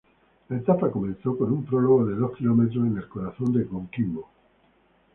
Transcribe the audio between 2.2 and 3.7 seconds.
kilómetros en el corazón de